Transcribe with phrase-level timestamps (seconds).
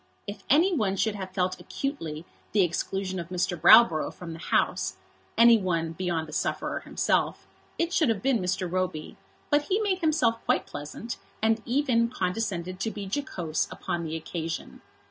[0.25, 3.55] If any one should have felt acutely the exclusion of Mr.
[3.55, 4.95] Browborough from the House,
[5.37, 7.45] any one beyond the sufferer himself,
[7.77, 8.67] it should have been Mr.
[8.67, 9.15] Roby;
[9.51, 14.81] but he made himself quite pleasant, and even condescended to be jocose upon the occasion.